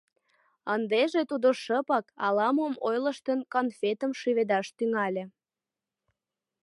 [0.73, 5.23] Ындыже тудо шыпак, ала-мом ойлыштын, конфетыш шӱведаш тӱҥале.